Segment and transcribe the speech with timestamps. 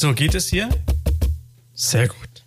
[0.00, 0.70] So, geht es hier?
[1.74, 2.46] Sehr gut.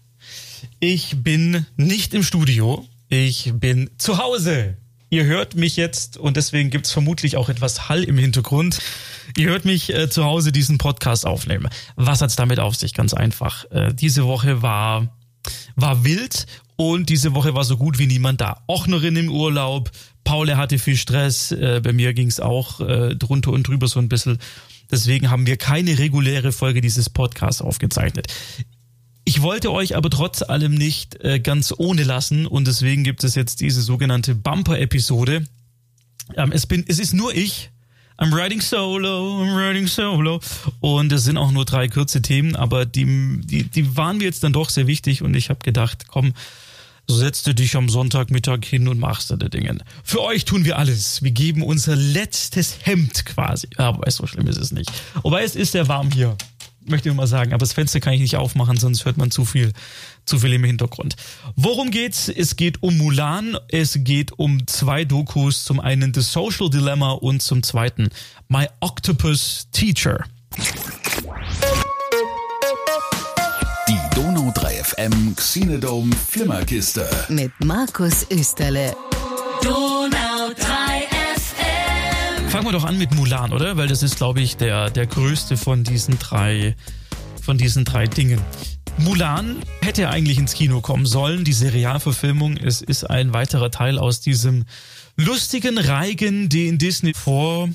[0.79, 4.75] Ich bin nicht im Studio, ich bin zu Hause.
[5.11, 8.79] Ihr hört mich jetzt und deswegen gibt's vermutlich auch etwas Hall im Hintergrund.
[9.37, 11.69] Ihr hört mich äh, zu Hause diesen Podcast aufnehmen.
[11.95, 12.95] Was hat's damit auf sich?
[12.95, 13.69] Ganz einfach.
[13.69, 15.15] Äh, diese Woche war,
[15.75, 18.63] war wild und diese Woche war so gut wie niemand da.
[18.65, 19.91] Ochnerin im Urlaub,
[20.23, 24.09] Paul hatte viel Stress, äh, bei mir ging's auch äh, drunter und drüber so ein
[24.09, 24.39] bisschen.
[24.93, 28.31] Deswegen haben wir keine reguläre Folge dieses Podcasts aufgezeichnet.
[29.25, 33.33] Ich wollte euch aber trotz allem nicht äh, ganz ohne lassen und deswegen gibt es
[33.33, 35.45] jetzt diese sogenannte Bumper-Episode.
[36.35, 37.71] Ähm, es, es ist nur ich.
[38.19, 40.39] I'm writing solo, I'm writing solo.
[40.79, 44.43] Und es sind auch nur drei kurze Themen, aber die, die, die waren mir jetzt
[44.43, 46.33] dann doch sehr wichtig und ich habe gedacht, komm,
[47.07, 49.77] setzt du dich am Sonntagmittag hin und machst die Dinge.
[50.03, 51.21] Für euch tun wir alles.
[51.21, 53.67] Wir geben unser letztes Hemd quasi.
[53.77, 54.91] Aber so schlimm ist es nicht.
[55.21, 56.37] Wobei es ist sehr warm hier
[56.85, 57.53] möchte ich mal sagen.
[57.53, 59.73] Aber das Fenster kann ich nicht aufmachen, sonst hört man zu viel,
[60.25, 61.15] zu viel im Hintergrund.
[61.55, 62.29] Worum geht's?
[62.29, 63.57] Es geht um Mulan.
[63.69, 65.63] Es geht um zwei Dokus.
[65.65, 68.09] Zum einen The Social Dilemma und zum zweiten
[68.47, 70.25] My Octopus Teacher.
[75.03, 77.09] FM Xenodome Flimmerkiste.
[77.27, 78.95] Mit Markus Österle.
[79.61, 83.75] Donau 3 Fangen wir doch an mit Mulan, oder?
[83.75, 86.77] Weil das ist, glaube ich, der, der größte von diesen drei,
[87.41, 88.39] von diesen drei Dingen.
[88.97, 92.55] Mulan hätte eigentlich ins Kino kommen sollen, diese Realverfilmung.
[92.55, 94.63] Es ist ein weiterer Teil aus diesem
[95.17, 97.67] lustigen Reigen, den Disney vor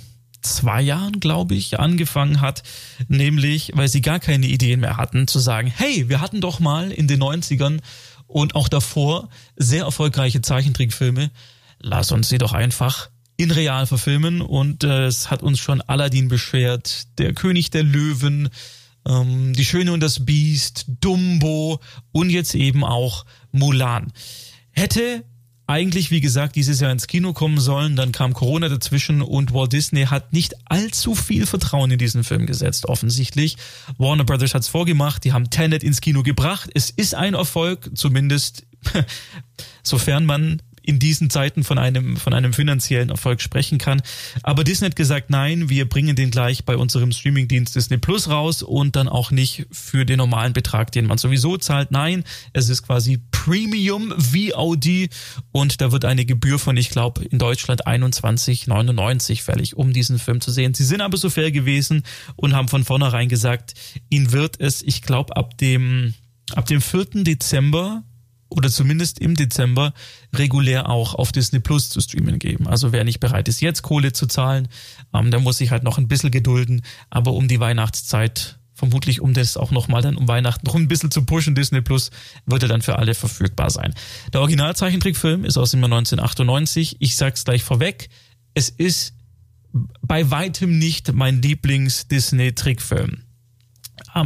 [0.42, 2.62] zwei Jahren, glaube ich, angefangen hat,
[3.08, 6.90] nämlich, weil sie gar keine Ideen mehr hatten, zu sagen, hey, wir hatten doch mal
[6.90, 7.80] in den 90ern
[8.26, 11.30] und auch davor sehr erfolgreiche Zeichentrickfilme,
[11.80, 16.28] lass uns sie doch einfach in real verfilmen und äh, es hat uns schon Aladdin
[16.28, 18.48] beschwert, der König der Löwen,
[19.06, 21.80] ähm, die Schöne und das Biest, Dumbo
[22.10, 24.12] und jetzt eben auch Mulan.
[24.70, 25.24] Hätte
[25.68, 29.74] eigentlich, wie gesagt, dieses Jahr ins Kino kommen sollen, dann kam Corona dazwischen und Walt
[29.74, 33.58] Disney hat nicht allzu viel Vertrauen in diesen Film gesetzt, offensichtlich.
[33.98, 36.70] Warner Brothers hat's vorgemacht, die haben Tenet ins Kino gebracht.
[36.74, 38.66] Es ist ein Erfolg, zumindest
[39.82, 44.00] sofern man in diesen Zeiten von einem, von einem finanziellen Erfolg sprechen kann.
[44.42, 48.62] Aber Disney hat gesagt, nein, wir bringen den gleich bei unserem Streamingdienst Disney Plus raus
[48.62, 51.90] und dann auch nicht für den normalen Betrag, den man sowieso zahlt.
[51.90, 55.10] Nein, es ist quasi Premium VOD
[55.52, 60.40] und da wird eine Gebühr von, ich glaube, in Deutschland 21,99 fällig, um diesen Film
[60.40, 60.72] zu sehen.
[60.72, 62.02] Sie sind aber so fair gewesen
[62.36, 63.74] und haben von vornherein gesagt,
[64.08, 66.14] ihnen wird es, ich glaube, ab dem,
[66.54, 67.24] ab dem 4.
[67.24, 68.04] Dezember
[68.48, 69.92] oder zumindest im Dezember
[70.34, 72.66] regulär auch auf Disney Plus zu streamen geben.
[72.66, 74.68] Also wer nicht bereit ist, jetzt Kohle zu zahlen,
[75.14, 76.82] ähm, der muss sich halt noch ein bisschen gedulden.
[77.10, 81.10] Aber um die Weihnachtszeit, vermutlich um das auch nochmal dann um Weihnachten noch ein bisschen
[81.10, 82.10] zu pushen, Disney Plus,
[82.46, 83.94] wird er dann für alle verfügbar sein.
[84.32, 86.96] Der Originalzeichentrickfilm ist aus dem Jahr 1998.
[87.00, 88.08] Ich sag's gleich vorweg.
[88.54, 89.14] Es ist
[90.00, 93.27] bei weitem nicht mein Lieblings-Disney-Trickfilm.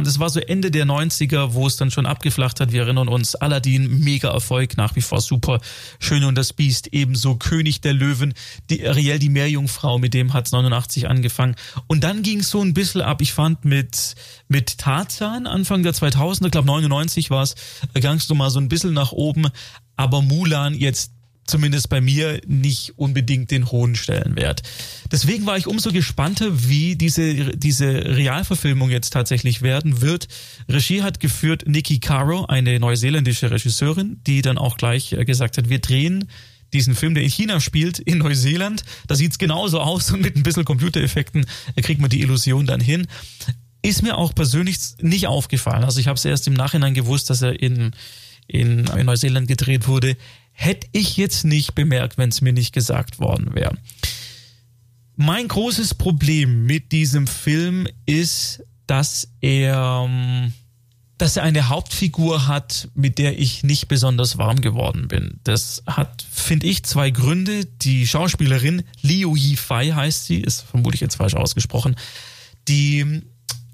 [0.01, 2.71] Das war so Ende der 90er, wo es dann schon abgeflacht hat.
[2.71, 5.59] Wir erinnern uns, Aladdin, mega Erfolg, nach wie vor super.
[5.99, 8.33] Schöne und das Biest, ebenso König der Löwen,
[8.69, 11.55] die Ariel, die Meerjungfrau, mit dem hat's 89 angefangen.
[11.87, 13.21] Und dann ging es so ein bisschen ab.
[13.21, 14.15] Ich fand mit,
[14.47, 17.55] mit Tarzan, Anfang der 2000er, glaube 99 war es,
[18.01, 19.47] gangst du mal so ein bisschen nach oben.
[19.95, 21.12] Aber Mulan jetzt
[21.45, 24.61] zumindest bei mir nicht unbedingt den hohen Stellenwert.
[25.11, 30.27] Deswegen war ich umso gespannter, wie diese, diese Realverfilmung jetzt tatsächlich werden wird.
[30.69, 35.69] Regie hat geführt Nikki Caro, eine neuseeländische Regisseurin, die dann auch gleich äh, gesagt hat,
[35.69, 36.29] wir drehen
[36.71, 38.83] diesen Film, der in China spielt, in Neuseeland.
[39.07, 42.79] Da sieht's genauso aus und mit ein bisschen Computereffekten äh, kriegt man die Illusion dann
[42.79, 43.07] hin.
[43.81, 45.83] Ist mir auch persönlich nicht aufgefallen.
[45.83, 47.91] Also ich habe es erst im Nachhinein gewusst, dass er in,
[48.47, 50.15] in, in Neuseeland gedreht wurde
[50.53, 53.77] hätte ich jetzt nicht bemerkt, wenn es mir nicht gesagt worden wäre.
[55.15, 60.53] Mein großes Problem mit diesem Film ist, dass er, ähm,
[61.17, 65.39] dass er eine Hauptfigur hat, mit der ich nicht besonders warm geworden bin.
[65.43, 67.65] Das hat, finde ich, zwei Gründe.
[67.65, 71.95] Die Schauspielerin Liu Yifei heißt sie, ist vermutlich jetzt falsch ausgesprochen,
[72.67, 73.21] die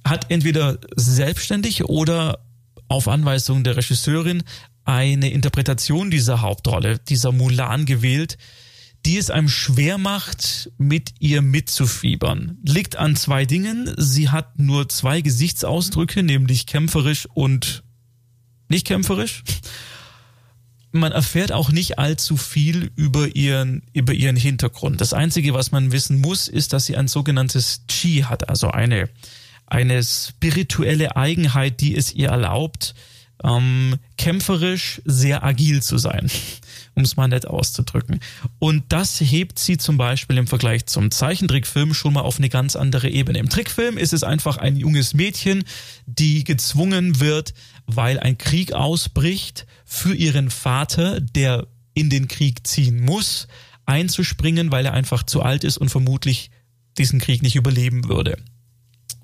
[0.03, 2.39] hat entweder selbstständig oder
[2.87, 4.43] auf Anweisung der Regisseurin
[4.89, 8.37] eine Interpretation dieser Hauptrolle, dieser Mulan gewählt,
[9.05, 12.57] die es einem schwer macht, mit ihr mitzufiebern.
[12.63, 13.93] Liegt an zwei Dingen.
[13.97, 17.83] Sie hat nur zwei Gesichtsausdrücke, nämlich kämpferisch und
[18.67, 19.43] nicht kämpferisch.
[20.91, 24.99] Man erfährt auch nicht allzu viel über ihren, über ihren Hintergrund.
[25.01, 29.07] Das einzige, was man wissen muss, ist, dass sie ein sogenanntes Chi hat, also eine,
[29.67, 32.95] eine spirituelle Eigenheit, die es ihr erlaubt,
[33.43, 36.29] ähm, kämpferisch sehr agil zu sein,
[36.95, 38.19] um es mal nett auszudrücken.
[38.59, 42.75] Und das hebt sie zum Beispiel im Vergleich zum Zeichentrickfilm schon mal auf eine ganz
[42.75, 43.39] andere Ebene.
[43.39, 45.63] Im Trickfilm ist es einfach ein junges Mädchen,
[46.05, 47.53] die gezwungen wird,
[47.85, 51.65] weil ein Krieg ausbricht, für ihren Vater, der
[51.95, 53.47] in den Krieg ziehen muss,
[53.87, 56.51] einzuspringen, weil er einfach zu alt ist und vermutlich
[56.99, 58.37] diesen Krieg nicht überleben würde.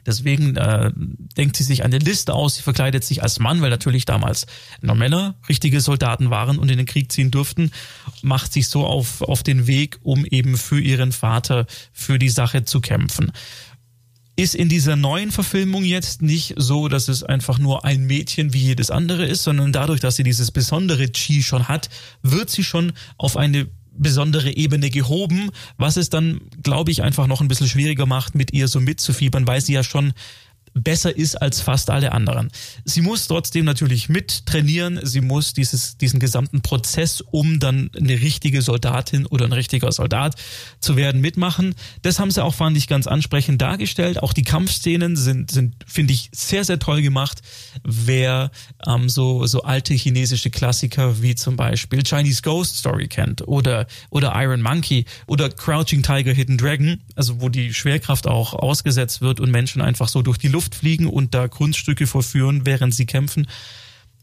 [0.06, 0.92] Deswegen äh,
[1.38, 4.46] denkt sie sich eine Liste aus, sie verkleidet sich als Mann, weil natürlich damals
[4.81, 7.72] nur Männer richtige Soldaten waren und in den Krieg ziehen durften,
[8.22, 12.66] macht sich so auf, auf den Weg, um eben für ihren Vater, für die Sache
[12.66, 13.31] zu kämpfen.
[14.38, 18.60] Ist in dieser neuen Verfilmung jetzt nicht so, dass es einfach nur ein Mädchen wie
[18.60, 21.90] jedes andere ist, sondern dadurch, dass sie dieses besondere Chi schon hat,
[22.22, 27.42] wird sie schon auf eine besondere Ebene gehoben, was es dann, glaube ich, einfach noch
[27.42, 30.13] ein bisschen schwieriger macht, mit ihr so mitzufiebern, weil sie ja schon
[30.75, 32.51] besser ist als fast alle anderen.
[32.83, 35.00] Sie muss trotzdem natürlich mit trainieren.
[35.04, 40.36] Sie muss dieses, diesen gesamten Prozess, um dann eine richtige Soldatin oder ein richtiger Soldat
[40.81, 41.75] zu werden, mitmachen.
[42.01, 44.22] Das haben sie auch, fand ich, ganz ansprechend dargestellt.
[44.22, 47.42] Auch die Kampfszenen sind, sind finde ich, sehr, sehr toll gemacht.
[47.83, 48.51] Wer
[48.86, 54.33] ähm, so, so alte chinesische Klassiker wie zum Beispiel Chinese Ghost Story kennt oder, oder
[54.36, 59.51] Iron Monkey oder Crouching Tiger, Hidden Dragon, also wo die Schwerkraft auch ausgesetzt wird und
[59.51, 63.47] Menschen einfach so durch die Luft Luft fliegen und da Kunststücke vorführen, während sie kämpfen.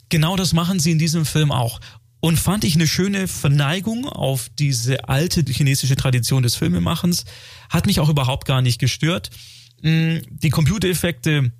[0.08, 1.80] Genau das machen sie in diesem Film auch.
[2.20, 7.24] Und fand ich eine schöne Verneigung auf diese alte chinesische Tradition des Filmemachens.
[7.70, 9.30] Hat mich auch überhaupt gar nicht gestört.
[9.82, 11.52] Mm, die Computereffekte,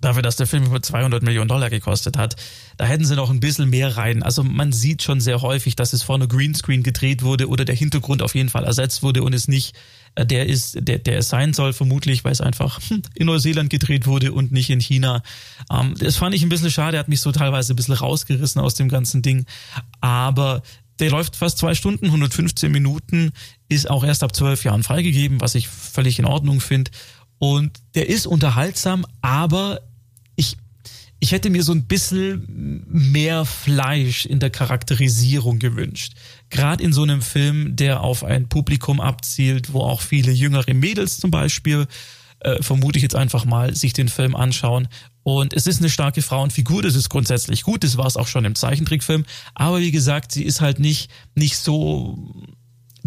[0.00, 2.36] dafür, dass der Film über 200 Millionen Dollar gekostet hat,
[2.76, 4.22] da hätten sie noch ein bisschen mehr rein.
[4.22, 8.22] Also man sieht schon sehr häufig, dass es vorne Greenscreen gedreht wurde oder der Hintergrund
[8.22, 9.74] auf jeden Fall ersetzt wurde und es nicht
[10.14, 13.70] äh, der ist, der, der es sein soll, vermutlich, weil es einfach hm, in Neuseeland
[13.70, 15.22] gedreht wurde und nicht in China.
[15.70, 18.74] Ähm, das fand ich ein bisschen schade, hat mich so teilweise ein bisschen rausgerissen aus
[18.74, 19.46] dem ganzen Ding.
[20.00, 20.62] Aber
[20.98, 23.32] der läuft fast zwei Stunden, 115 Minuten,
[23.68, 26.90] ist auch erst ab zwölf Jahren freigegeben, was ich völlig in Ordnung finde.
[27.38, 29.80] Und der ist unterhaltsam, aber
[30.38, 30.56] ich
[31.20, 36.12] ich hätte mir so ein bisschen mehr Fleisch in der Charakterisierung gewünscht.
[36.48, 41.18] Gerade in so einem Film, der auf ein Publikum abzielt, wo auch viele jüngere Mädels
[41.18, 41.88] zum Beispiel,
[42.40, 44.86] äh, vermute ich jetzt einfach mal, sich den Film anschauen.
[45.24, 48.44] Und es ist eine starke Frauenfigur, das ist grundsätzlich gut, das war es auch schon
[48.44, 49.24] im Zeichentrickfilm.
[49.54, 52.46] Aber wie gesagt, sie ist halt nicht, nicht so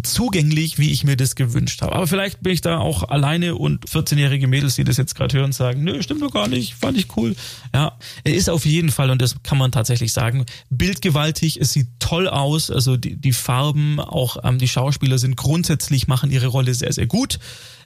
[0.02, 1.94] zugänglich, wie ich mir das gewünscht habe.
[1.94, 5.52] Aber vielleicht bin ich da auch alleine und 14-jährige Mädels, die das jetzt gerade hören,
[5.52, 7.34] sagen, nö, stimmt doch gar nicht, fand ich cool.
[7.74, 11.88] Ja, er ist auf jeden Fall, und das kann man tatsächlich sagen, bildgewaltig, es sieht
[11.98, 16.74] toll aus, also die, die Farben, auch ähm, die Schauspieler sind grundsätzlich, machen ihre Rolle
[16.74, 17.38] sehr, sehr gut.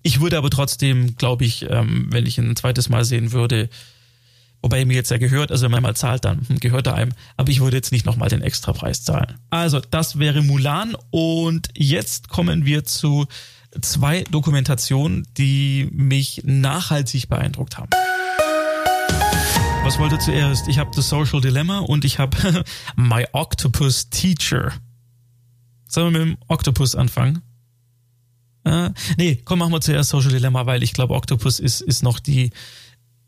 [0.02, 3.68] Ich würde aber trotzdem, glaube ich, ähm, wenn ich ihn ein zweites Mal sehen würde,
[4.66, 7.12] Wobei mir jetzt ja gehört, also wenn man mal zahlt, dann gehört er einem.
[7.36, 9.38] Aber ich würde jetzt nicht nochmal den Extrapreis zahlen.
[9.48, 10.96] Also, das wäre Mulan.
[11.12, 13.26] Und jetzt kommen wir zu
[13.80, 17.90] zwei Dokumentationen, die mich nachhaltig beeindruckt haben.
[19.84, 20.66] Was wollte zuerst?
[20.66, 22.64] Ich habe The Social Dilemma und ich habe
[22.96, 24.72] My Octopus Teacher.
[25.86, 27.40] Sollen wir mit dem Octopus anfangen?
[28.64, 32.18] Äh, nee, komm, machen wir zuerst Social Dilemma, weil ich glaube, Octopus ist, ist noch
[32.18, 32.50] die,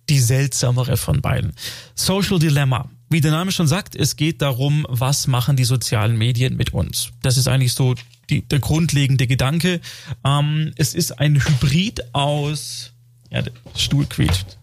[0.09, 1.53] die seltsamere von beiden.
[1.95, 2.91] Social Dilemma.
[3.11, 7.11] Wie der Name schon sagt, es geht darum, was machen die sozialen Medien mit uns.
[7.23, 7.95] Das ist eigentlich so
[8.29, 9.81] die, der grundlegende Gedanke.
[10.25, 12.93] Ähm, es ist ein Hybrid aus,
[13.31, 14.59] ja, der Stuhl quietscht,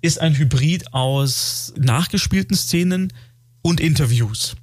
[0.00, 3.12] ist ein Hybrid aus nachgespielten Szenen
[3.62, 4.56] und Interviews.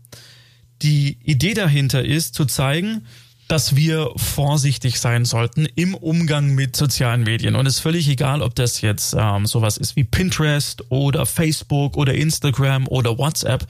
[0.81, 3.05] Die Idee dahinter ist zu zeigen,
[3.49, 7.55] dass wir vorsichtig sein sollten im Umgang mit sozialen Medien.
[7.55, 11.97] Und es ist völlig egal, ob das jetzt ähm, sowas ist wie Pinterest oder Facebook
[11.97, 13.65] oder Instagram oder WhatsApp.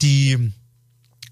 [0.00, 0.52] Die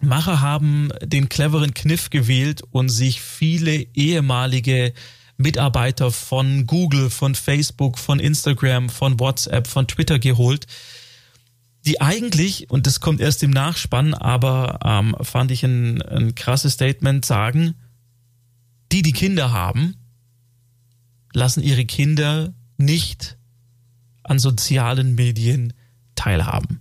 [0.01, 4.93] Macher haben den cleveren Kniff gewählt und sich viele ehemalige
[5.37, 10.67] Mitarbeiter von Google, von Facebook, von Instagram, von WhatsApp, von Twitter geholt,
[11.89, 16.75] die eigentlich, und das kommt erst im Nachspann, aber ähm, fand ich ein, ein krasses
[16.75, 17.77] Statement, sagen,
[18.93, 19.97] die, die Kinder haben,
[21.33, 23.39] lassen ihre Kinder nicht
[24.23, 25.73] an sozialen Medien
[26.15, 26.81] teilhaben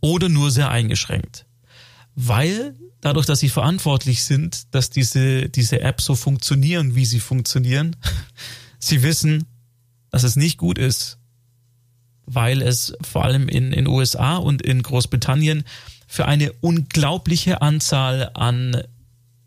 [0.00, 1.46] oder nur sehr eingeschränkt.
[2.16, 7.94] Weil dadurch, dass sie verantwortlich sind, dass diese, diese Apps so funktionieren, wie sie funktionieren,
[8.80, 9.44] sie wissen,
[10.10, 11.17] dass es nicht gut ist,
[12.28, 15.64] weil es vor allem in den USA und in Großbritannien
[16.06, 18.82] für eine unglaubliche Anzahl an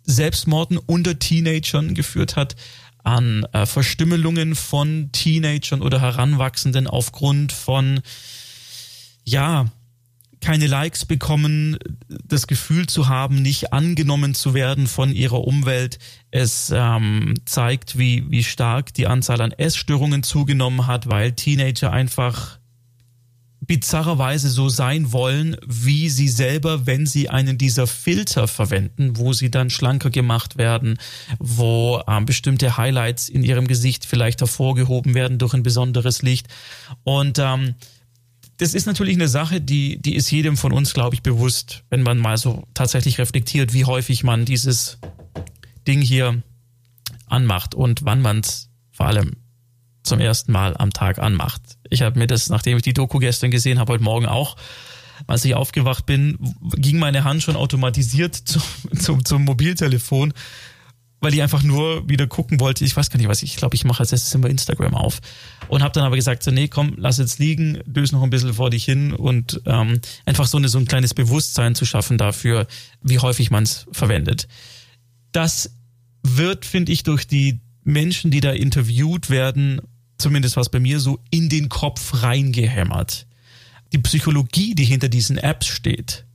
[0.03, 2.55] Selbstmorden unter Teenagern geführt hat,
[3.03, 8.01] an äh, Verstümmelungen von Teenagern oder Heranwachsenden aufgrund von,
[9.23, 9.71] ja,
[10.41, 15.99] keine Likes bekommen, das Gefühl zu haben, nicht angenommen zu werden von ihrer Umwelt.
[16.31, 22.59] Es ähm, zeigt, wie, wie stark die Anzahl an Essstörungen zugenommen hat, weil Teenager einfach
[23.71, 29.49] bizarrerweise so sein wollen, wie sie selber, wenn sie einen dieser Filter verwenden, wo sie
[29.49, 30.97] dann schlanker gemacht werden,
[31.39, 36.49] wo ähm, bestimmte Highlights in ihrem Gesicht vielleicht hervorgehoben werden durch ein besonderes Licht.
[37.05, 37.75] Und ähm,
[38.57, 42.03] das ist natürlich eine Sache, die, die ist jedem von uns, glaube ich, bewusst, wenn
[42.03, 44.97] man mal so tatsächlich reflektiert, wie häufig man dieses
[45.87, 46.43] Ding hier
[47.25, 49.37] anmacht und wann man es vor allem
[50.03, 51.77] zum ersten Mal am Tag anmacht.
[51.91, 54.55] Ich habe mir das, nachdem ich die Doku gestern gesehen habe, heute Morgen auch,
[55.27, 56.39] als ich aufgewacht bin,
[56.75, 58.63] ging meine Hand schon automatisiert zum,
[58.97, 60.33] zum, zum Mobiltelefon,
[61.19, 62.85] weil ich einfach nur wieder gucken wollte.
[62.85, 65.19] Ich weiß gar nicht, was ich, ich glaube, ich mache als erstes immer Instagram auf
[65.67, 68.53] und habe dann aber gesagt, so nee, komm, lass jetzt liegen, döse noch ein bisschen
[68.53, 72.67] vor dich hin und ähm, einfach so, eine, so ein kleines Bewusstsein zu schaffen dafür,
[73.03, 74.47] wie häufig man es verwendet.
[75.33, 75.75] Das
[76.23, 79.81] wird, finde ich, durch die Menschen, die da interviewt werden,
[80.21, 83.27] zumindest was bei mir so, in den Kopf reingehämmert.
[83.91, 86.25] Die Psychologie, die hinter diesen Apps steht,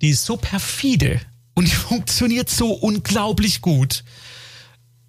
[0.00, 1.20] die ist so perfide
[1.54, 4.04] und die funktioniert so unglaublich gut.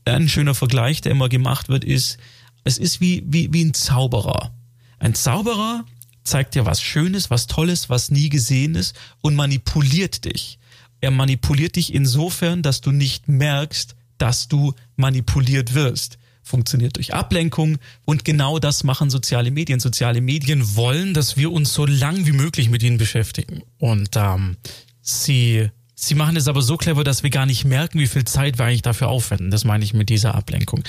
[0.06, 2.18] Ein schöner Vergleich, der immer gemacht wird, ist,
[2.64, 4.54] es ist wie, wie, wie ein Zauberer.
[4.98, 5.86] Ein Zauberer
[6.24, 10.60] zeigt dir was Schönes, was Tolles, was nie gesehen ist und manipuliert dich.
[11.02, 16.19] Er manipuliert dich insofern, dass du nicht merkst, dass du manipuliert wirst
[16.50, 19.80] funktioniert durch Ablenkung und genau das machen soziale Medien.
[19.80, 23.62] Soziale Medien wollen, dass wir uns so lang wie möglich mit ihnen beschäftigen.
[23.78, 24.58] Und ähm,
[25.02, 28.58] sie, sie machen es aber so clever, dass wir gar nicht merken, wie viel Zeit
[28.58, 29.52] wir eigentlich dafür aufwenden.
[29.52, 30.84] Das meine ich mit dieser Ablenkung.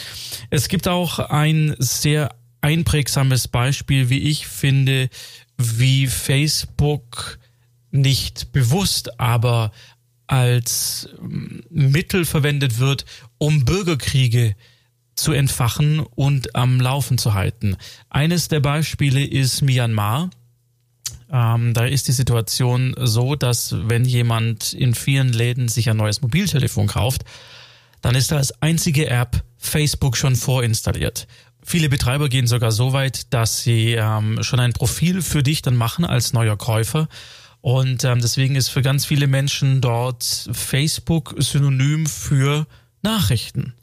[0.48, 5.10] Es gibt auch ein sehr einprägsames Beispiel, wie ich finde,
[5.58, 7.38] wie Facebook
[7.90, 9.72] nicht bewusst, aber
[10.26, 13.04] als ähm, Mittel verwendet wird,
[13.38, 14.54] um Bürgerkriege
[15.20, 17.76] zu entfachen und am Laufen zu halten.
[18.08, 20.30] Eines der Beispiele ist Myanmar.
[21.32, 26.22] Ähm, da ist die Situation so, dass wenn jemand in vielen Läden sich ein neues
[26.22, 27.24] Mobiltelefon kauft,
[28.00, 31.28] dann ist da als einzige App Facebook schon vorinstalliert.
[31.62, 35.76] Viele Betreiber gehen sogar so weit, dass sie ähm, schon ein Profil für dich dann
[35.76, 37.08] machen als neuer Käufer.
[37.60, 42.66] Und ähm, deswegen ist für ganz viele Menschen dort Facebook synonym für
[43.02, 43.74] Nachrichten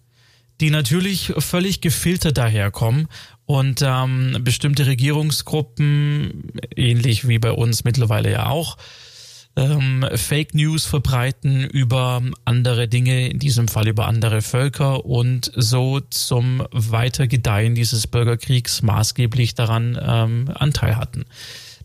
[0.62, 3.08] die natürlich völlig gefiltert daherkommen
[3.46, 8.78] und ähm, bestimmte Regierungsgruppen, ähnlich wie bei uns mittlerweile ja auch,
[9.58, 16.00] ähm, Fake News verbreiten über andere Dinge, in diesem Fall über andere Völker und so
[16.00, 21.26] zum Weitergedeihen dieses Bürgerkriegs maßgeblich daran ähm, Anteil hatten.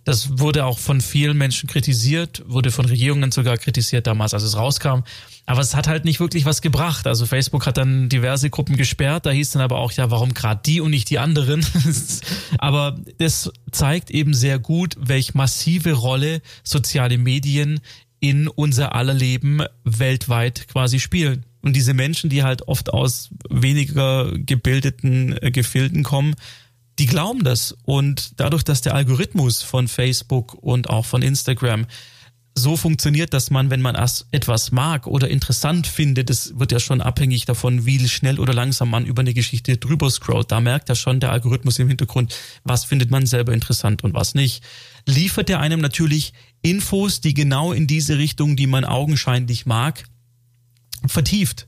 [0.04, 4.56] Das wurde auch von vielen Menschen kritisiert, wurde von Regierungen sogar kritisiert damals, als es
[4.56, 5.02] rauskam.
[5.46, 7.06] Aber es hat halt nicht wirklich was gebracht.
[7.06, 9.26] Also Facebook hat dann diverse Gruppen gesperrt.
[9.26, 11.64] Da hieß dann aber auch, ja, warum gerade die und nicht die anderen?
[12.58, 17.80] aber das zeigt eben sehr gut, welch massive Rolle soziale Medien
[18.20, 21.44] in unser aller Leben weltweit quasi spielen.
[21.60, 26.34] Und diese Menschen, die halt oft aus weniger gebildeten äh, Gefilden kommen,
[27.02, 27.74] die glauben das.
[27.82, 31.86] Und dadurch, dass der Algorithmus von Facebook und auch von Instagram
[32.54, 33.96] so funktioniert, dass man, wenn man
[34.30, 38.88] etwas mag oder interessant findet, das wird ja schon abhängig davon, wie schnell oder langsam
[38.90, 40.52] man über eine Geschichte drüber scrollt.
[40.52, 44.36] Da merkt ja schon der Algorithmus im Hintergrund, was findet man selber interessant und was
[44.36, 44.62] nicht.
[45.04, 50.04] Liefert er einem natürlich Infos, die genau in diese Richtung, die man augenscheinlich mag,
[51.08, 51.66] vertieft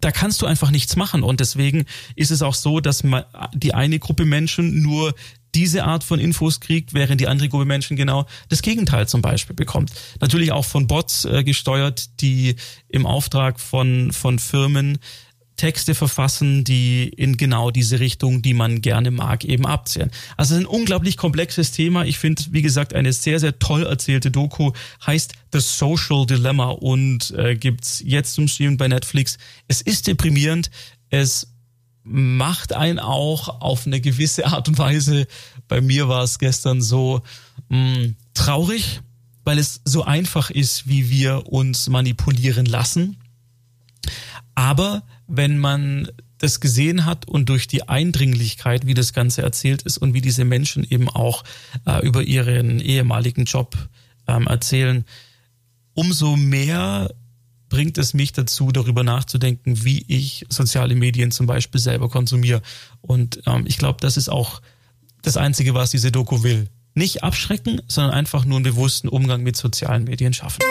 [0.00, 1.22] da kannst du einfach nichts machen.
[1.22, 3.24] Und deswegen ist es auch so, dass man,
[3.54, 5.14] die eine Gruppe Menschen nur
[5.54, 9.56] diese Art von Infos kriegt, während die andere Gruppe Menschen genau das Gegenteil zum Beispiel
[9.56, 9.90] bekommt.
[10.20, 12.56] Natürlich auch von Bots äh, gesteuert, die
[12.88, 14.98] im Auftrag von, von Firmen
[15.56, 20.10] Texte verfassen, die in genau diese Richtung, die man gerne mag, eben abzählen.
[20.36, 22.04] Also es ein unglaublich komplexes Thema.
[22.04, 24.72] Ich finde, wie gesagt, eine sehr, sehr toll erzählte Doku,
[25.06, 29.38] heißt The Social Dilemma und äh, gibt's jetzt zum Streamen bei Netflix.
[29.66, 30.70] Es ist deprimierend.
[31.08, 31.48] Es
[32.02, 35.26] macht einen auch auf eine gewisse Art und Weise.
[35.68, 37.22] Bei mir war es gestern so
[37.68, 39.00] mh, mm, traurig,
[39.44, 43.16] weil es so einfach ist, wie wir uns manipulieren lassen.
[44.54, 49.98] Aber wenn man das gesehen hat und durch die Eindringlichkeit, wie das Ganze erzählt ist
[49.98, 51.44] und wie diese Menschen eben auch
[51.86, 53.76] äh, über ihren ehemaligen Job
[54.26, 55.04] ähm, erzählen,
[55.94, 57.10] umso mehr
[57.68, 62.62] bringt es mich dazu, darüber nachzudenken, wie ich soziale Medien zum Beispiel selber konsumiere.
[63.00, 64.60] Und ähm, ich glaube, das ist auch
[65.22, 66.68] das Einzige, was diese Doku will.
[66.94, 70.62] Nicht abschrecken, sondern einfach nur einen bewussten Umgang mit sozialen Medien schaffen.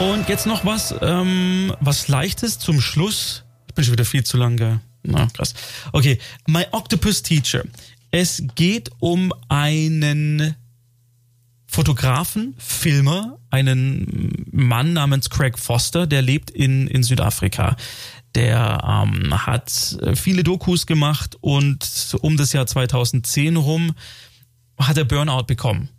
[0.00, 3.44] Und jetzt noch was, ähm, was Leichtes zum Schluss.
[3.68, 4.80] Ich bin schon wieder viel zu lange.
[5.02, 5.52] Na, krass.
[5.92, 7.64] Okay, My Octopus Teacher.
[8.10, 10.56] Es geht um einen
[11.66, 17.76] Fotografen, Filmer, einen Mann namens Craig Foster, der lebt in, in Südafrika.
[18.34, 23.92] Der ähm, hat viele Dokus gemacht und um das Jahr 2010 rum
[24.78, 25.90] hat er Burnout bekommen.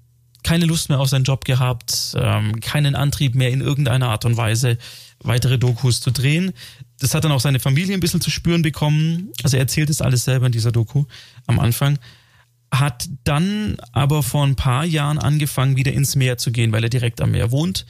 [0.44, 4.38] Keine Lust mehr auf seinen Job gehabt, ähm, keinen Antrieb mehr in irgendeiner Art und
[4.38, 4.78] Weise
[5.20, 6.52] weitere Dokus zu drehen.
[7.00, 9.30] Das hat dann auch seine Familie ein bisschen zu spüren bekommen.
[9.44, 11.06] Also er erzählt es alles selber in dieser Doku
[11.46, 12.00] am Anfang
[12.74, 16.90] hat dann aber vor ein paar Jahren angefangen, wieder ins Meer zu gehen, weil er
[16.90, 17.86] direkt am Meer wohnt.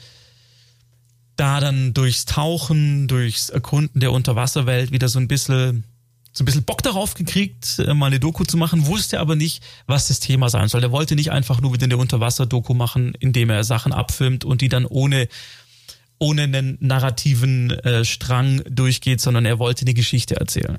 [1.36, 5.84] Da dann durchs Tauchen, durchs Erkunden der Unterwasserwelt wieder so ein bisschen,
[6.32, 9.62] so ein bisschen Bock darauf gekriegt, äh, mal eine Doku zu machen, wusste aber nicht,
[9.86, 10.82] was das Thema sein soll.
[10.82, 14.68] Er wollte nicht einfach nur wieder eine Unterwasser-Doku machen, indem er Sachen abfilmt und die
[14.68, 15.28] dann ohne
[16.18, 20.78] ohne einen narrativen äh, Strang durchgeht, sondern er wollte eine Geschichte erzählen.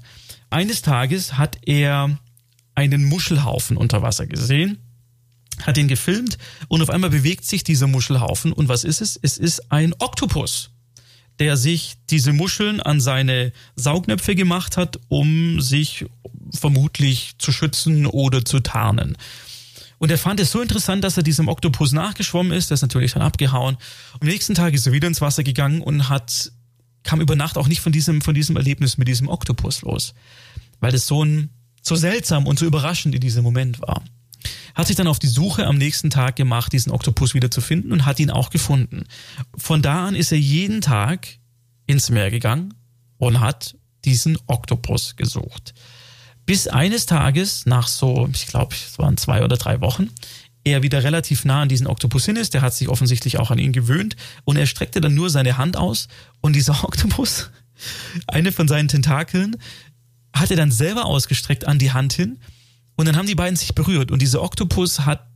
[0.50, 2.18] Eines Tages hat er
[2.76, 4.78] einen Muschelhaufen unter Wasser gesehen,
[5.62, 6.38] hat ihn gefilmt
[6.70, 9.20] und auf einmal bewegt sich dieser Muschelhaufen und was ist es?
[9.22, 10.72] Es ist ein Oktopus,
[11.40, 16.06] der sich diese Muscheln an seine Saugnäpfe gemacht hat, um sich
[16.54, 19.18] vermutlich zu schützen oder zu tarnen.
[19.98, 22.70] Und er fand es so interessant, dass er diesem Oktopus nachgeschwommen ist.
[22.70, 23.78] Der ist natürlich dann abgehauen.
[24.20, 26.52] Am nächsten Tag ist er wieder ins Wasser gegangen und hat,
[27.04, 30.14] kam über Nacht auch nicht von diesem, von diesem Erlebnis mit diesem Oktopus los.
[30.82, 31.50] Weil das so ein
[31.82, 34.04] so seltsam und so überraschend in diesem Moment war.
[34.74, 37.92] Hat sich dann auf die Suche am nächsten Tag gemacht, diesen Oktopus wieder zu finden
[37.92, 39.06] und hat ihn auch gefunden.
[39.56, 41.28] Von da an ist er jeden Tag
[41.86, 42.74] ins Meer gegangen
[43.18, 43.76] und hat
[44.06, 45.74] diesen Oktopus gesucht.
[46.46, 50.10] Bis eines Tages, nach so, ich glaube, es waren zwei oder drei Wochen,
[50.66, 52.54] er wieder relativ nah an diesen Oktopus hin ist.
[52.54, 55.78] Der hat sich offensichtlich auch an ihn gewöhnt und er streckte dann nur seine Hand
[55.78, 56.08] aus
[56.42, 57.50] und dieser Oktopus,
[58.28, 59.58] eine von seinen Tentakeln,
[60.34, 62.40] hat er dann selber ausgestreckt an die Hand hin
[62.96, 65.28] und dann haben die beiden sich berührt und dieser Oktopus hat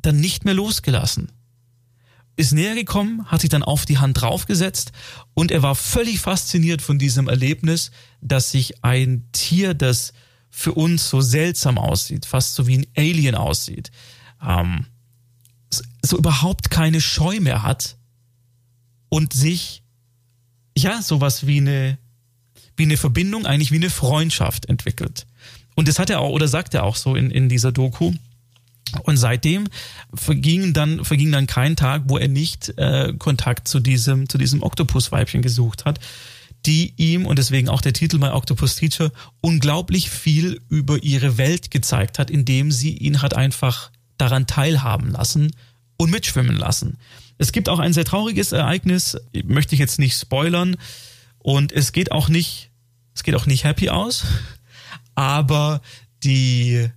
[0.00, 1.32] dann nicht mehr losgelassen.
[2.36, 4.92] Ist näher gekommen, hat sich dann auf die Hand draufgesetzt
[5.34, 7.90] und er war völlig fasziniert von diesem Erlebnis,
[8.20, 10.12] dass sich ein Tier, das
[10.50, 13.90] für uns so seltsam aussieht, fast so wie ein Alien aussieht,
[14.40, 14.86] ähm,
[16.02, 17.98] so überhaupt keine Scheu mehr hat
[19.08, 19.82] und sich
[20.76, 21.98] ja sowas wie eine
[22.76, 25.26] wie eine Verbindung, eigentlich wie eine Freundschaft entwickelt.
[25.78, 28.12] Und das hat er auch, oder sagt er auch so in, in dieser Doku.
[29.04, 29.68] Und seitdem
[30.12, 34.64] verging dann, verging dann kein Tag, wo er nicht äh, Kontakt zu diesem, zu diesem
[34.64, 36.00] Oktopusweibchen gesucht hat,
[36.66, 41.70] die ihm, und deswegen auch der Titel My Octopus Teacher, unglaublich viel über ihre Welt
[41.70, 45.52] gezeigt hat, indem sie ihn hat einfach daran teilhaben lassen
[45.96, 46.98] und mitschwimmen lassen.
[47.38, 50.76] Es gibt auch ein sehr trauriges Ereignis, möchte ich jetzt nicht spoilern,
[51.38, 52.70] und es geht auch nicht,
[53.14, 54.24] es geht auch nicht happy aus,
[55.18, 55.82] aber
[56.22, 56.88] die,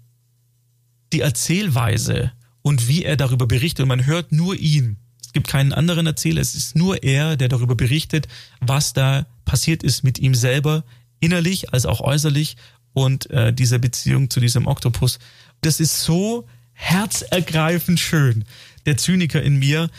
[1.11, 2.31] die Erzählweise
[2.61, 4.97] und wie er darüber berichtet, und man hört nur ihn.
[5.25, 8.27] Es gibt keinen anderen Erzähler, es ist nur er, der darüber berichtet,
[8.59, 10.83] was da passiert ist mit ihm selber,
[11.19, 12.57] innerlich als auch äußerlich
[12.93, 15.17] und äh, dieser Beziehung zu diesem Oktopus.
[15.61, 18.45] Das ist so herzergreifend schön.
[18.85, 19.89] Der Zyniker in mir,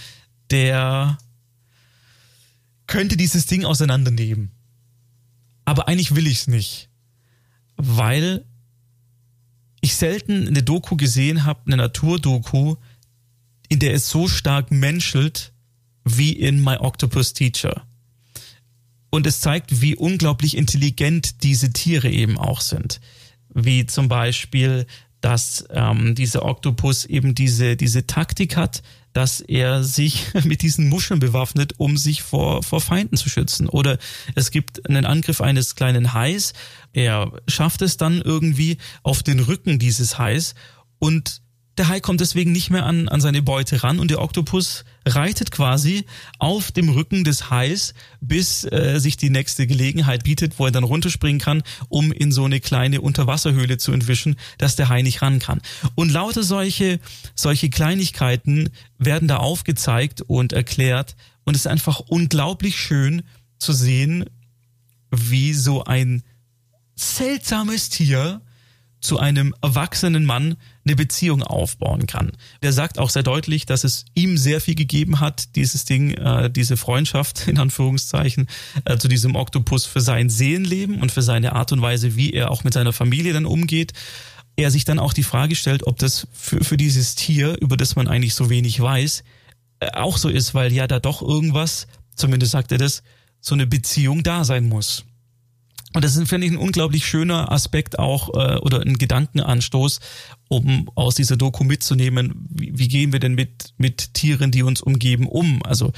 [0.52, 1.18] der
[2.86, 4.52] könnte dieses Ding auseinandernehmen.
[5.64, 6.91] Aber eigentlich will ich es nicht.
[7.76, 8.44] Weil
[9.80, 12.76] ich selten eine Doku gesehen habe, eine Naturdoku,
[13.68, 15.52] in der es so stark menschelt
[16.04, 17.86] wie in My Octopus Teacher.
[19.10, 23.00] Und es zeigt, wie unglaublich intelligent diese Tiere eben auch sind.
[23.52, 24.86] Wie zum Beispiel,
[25.20, 28.82] dass ähm, dieser Oktopus eben diese, diese Taktik hat,
[29.12, 33.68] dass er sich mit diesen Muscheln bewaffnet, um sich vor, vor Feinden zu schützen.
[33.68, 33.98] Oder
[34.34, 36.52] es gibt einen Angriff eines kleinen Hais.
[36.92, 40.54] Er schafft es dann irgendwie auf den Rücken dieses Hais
[40.98, 41.41] und
[41.78, 45.50] der Hai kommt deswegen nicht mehr an, an seine Beute ran und der Oktopus reitet
[45.50, 46.04] quasi
[46.38, 50.84] auf dem Rücken des Hais, bis äh, sich die nächste Gelegenheit bietet, wo er dann
[50.84, 55.38] runterspringen kann, um in so eine kleine Unterwasserhöhle zu entwischen, dass der Hai nicht ran
[55.38, 55.62] kann.
[55.94, 57.00] Und lauter solche,
[57.34, 63.22] solche Kleinigkeiten werden da aufgezeigt und erklärt und es ist einfach unglaublich schön
[63.58, 64.26] zu sehen,
[65.10, 66.22] wie so ein
[66.94, 68.42] seltsames Tier
[69.02, 72.32] zu einem erwachsenen Mann eine Beziehung aufbauen kann.
[72.62, 76.48] Der sagt auch sehr deutlich, dass es ihm sehr viel gegeben hat, dieses Ding, äh,
[76.48, 78.46] diese Freundschaft in Anführungszeichen
[78.84, 82.50] äh, zu diesem Oktopus für sein Seelenleben und für seine Art und Weise, wie er
[82.52, 83.92] auch mit seiner Familie dann umgeht.
[84.54, 87.96] Er sich dann auch die Frage stellt, ob das für, für dieses Tier, über das
[87.96, 89.24] man eigentlich so wenig weiß,
[89.80, 93.02] äh, auch so ist, weil ja da doch irgendwas, zumindest sagt er das,
[93.40, 95.04] so eine Beziehung da sein muss.
[95.94, 100.00] Und das ist, finde ich, ein unglaublich schöner Aspekt auch äh, oder ein Gedankenanstoß,
[100.48, 104.80] um aus dieser Doku mitzunehmen, wie, wie gehen wir denn mit, mit Tieren, die uns
[104.80, 105.62] umgeben, um?
[105.64, 105.92] Also,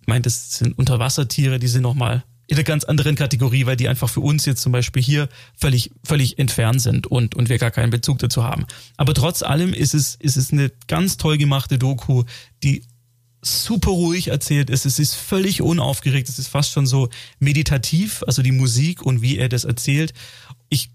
[0.00, 3.88] ich meine, das sind Unterwassertiere, die sind nochmal in einer ganz anderen Kategorie, weil die
[3.88, 7.70] einfach für uns jetzt zum Beispiel hier völlig, völlig entfernt sind und, und wir gar
[7.70, 8.66] keinen Bezug dazu haben.
[8.96, 12.24] Aber trotz allem ist es, ist es eine ganz toll gemachte Doku,
[12.62, 12.84] die
[13.44, 14.86] super ruhig erzählt ist.
[14.86, 16.28] Es ist völlig unaufgeregt.
[16.28, 20.14] Es ist fast schon so meditativ, also die Musik und wie er das erzählt.
[20.68, 20.90] Ich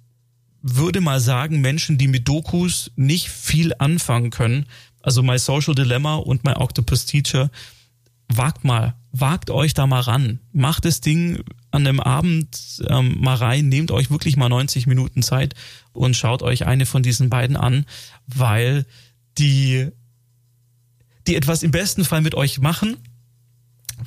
[0.61, 4.65] würde mal sagen, Menschen, die mit Dokus nicht viel anfangen können,
[5.01, 7.49] also My Social Dilemma und My Octopus Teacher,
[8.27, 10.39] wagt mal, wagt euch da mal ran.
[10.51, 15.23] Macht das Ding an einem Abend ähm, mal rein, nehmt euch wirklich mal 90 Minuten
[15.23, 15.55] Zeit
[15.93, 17.85] und schaut euch eine von diesen beiden an,
[18.27, 18.85] weil
[19.37, 19.89] die
[21.29, 22.97] die etwas im besten Fall mit euch machen,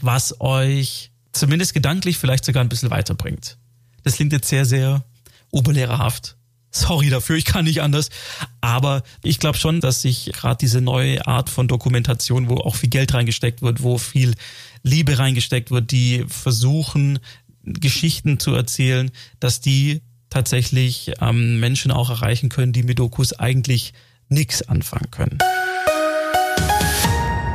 [0.00, 3.58] was euch zumindest gedanklich vielleicht sogar ein bisschen weiterbringt.
[4.02, 5.04] Das klingt jetzt sehr, sehr
[5.50, 6.36] oberlehrerhaft.
[6.72, 8.10] Sorry dafür, ich kann nicht anders.
[8.60, 12.90] Aber ich glaube schon, dass sich gerade diese neue Art von Dokumentation, wo auch viel
[12.90, 14.34] Geld reingesteckt wird, wo viel
[14.82, 17.20] Liebe reingesteckt wird, die versuchen,
[17.62, 23.92] Geschichten zu erzählen, dass die tatsächlich ähm, Menschen auch erreichen können, die mit Dokus eigentlich
[24.28, 25.38] nichts anfangen können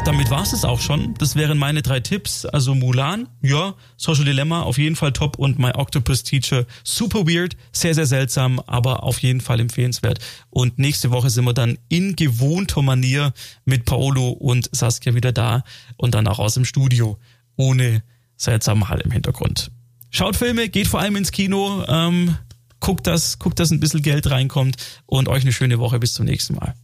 [0.07, 1.15] damit war es auch schon.
[1.15, 2.45] Das wären meine drei Tipps.
[2.45, 7.57] Also Mulan, ja, Social Dilemma auf jeden Fall top und My Octopus Teacher super weird,
[7.73, 10.19] sehr, sehr seltsam, aber auf jeden Fall empfehlenswert.
[10.49, 13.33] Und nächste Woche sind wir dann in gewohnter Manier
[13.65, 15.65] mit Paolo und Saskia wieder da
[15.97, 17.19] und dann auch aus dem Studio
[17.57, 18.01] ohne
[18.37, 19.71] seltsamen Hall im Hintergrund.
[20.09, 22.37] Schaut Filme, geht vor allem ins Kino, ähm,
[22.79, 25.99] guckt, dass, guckt, dass ein bisschen Geld reinkommt und euch eine schöne Woche.
[25.99, 26.75] Bis zum nächsten Mal.